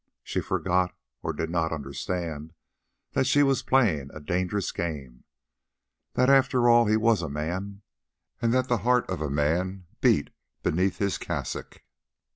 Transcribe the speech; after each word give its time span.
She 0.23 0.41
forgot, 0.41 0.95
or 1.21 1.31
did 1.31 1.51
not 1.51 1.71
understand, 1.71 2.53
that 3.11 3.27
she 3.27 3.43
was 3.43 3.61
playing 3.61 4.09
a 4.15 4.19
dangerous 4.19 4.71
game—that 4.71 6.27
after 6.27 6.67
all 6.67 6.87
he 6.87 6.97
was 6.97 7.21
a 7.21 7.29
man, 7.29 7.83
and 8.41 8.51
that 8.51 8.67
the 8.67 8.77
heart 8.79 9.07
of 9.11 9.21
a 9.21 9.29
man 9.29 9.85
beat 10.01 10.31
beneath 10.63 10.97
his 10.97 11.19
cassock. 11.19 11.83